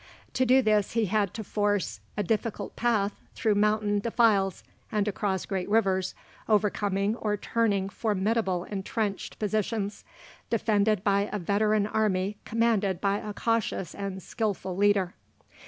[0.33, 5.45] To do this he had to force "a difficult path through mountain defiles and across
[5.45, 6.15] great rivers,
[6.49, 10.03] overcoming or turning formidable entrenched positions,
[10.49, 15.13] defended by a veteran army commanded by a cautious and skilful leader."